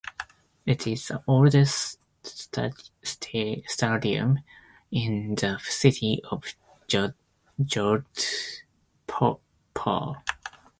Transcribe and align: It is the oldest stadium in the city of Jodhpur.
It 0.65 0.87
is 0.87 1.09
the 1.09 1.21
oldest 1.27 1.99
stadium 3.03 4.39
in 4.89 5.35
the 5.35 5.59
city 5.63 6.21
of 6.31 6.55
Jodhpur. 6.87 8.07